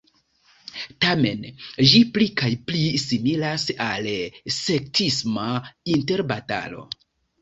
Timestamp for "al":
3.89-4.09